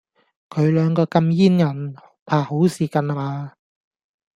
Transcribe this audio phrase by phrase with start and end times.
[0.49, 1.95] 佢兩個咁煙韌，
[2.25, 3.53] 怕好事近啦嗎？